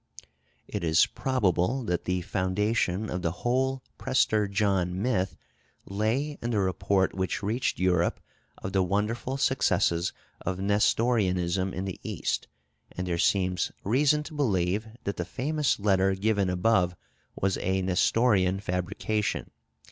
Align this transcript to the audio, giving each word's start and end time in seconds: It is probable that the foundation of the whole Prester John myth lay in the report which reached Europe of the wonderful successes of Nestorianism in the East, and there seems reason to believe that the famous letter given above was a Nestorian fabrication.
It 0.67 0.83
is 0.83 1.05
probable 1.05 1.83
that 1.83 2.05
the 2.05 2.21
foundation 2.21 3.07
of 3.07 3.21
the 3.21 3.43
whole 3.45 3.83
Prester 3.99 4.47
John 4.47 4.99
myth 4.99 5.37
lay 5.85 6.39
in 6.41 6.49
the 6.49 6.59
report 6.59 7.13
which 7.13 7.43
reached 7.43 7.77
Europe 7.77 8.19
of 8.57 8.73
the 8.73 8.81
wonderful 8.81 9.37
successes 9.37 10.11
of 10.43 10.57
Nestorianism 10.59 11.71
in 11.71 11.85
the 11.85 11.99
East, 12.01 12.47
and 12.91 13.05
there 13.05 13.19
seems 13.19 13.71
reason 13.83 14.23
to 14.23 14.33
believe 14.33 14.87
that 15.03 15.17
the 15.17 15.23
famous 15.23 15.77
letter 15.79 16.15
given 16.15 16.49
above 16.49 16.95
was 17.39 17.59
a 17.61 17.83
Nestorian 17.83 18.59
fabrication. 18.59 19.51